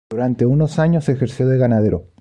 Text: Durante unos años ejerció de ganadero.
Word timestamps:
Durante 0.09 0.47
unos 0.47 0.79
años 0.79 1.07
ejerció 1.09 1.47
de 1.47 1.59
ganadero. 1.59 2.07